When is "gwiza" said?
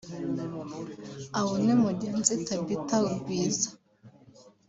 3.21-3.69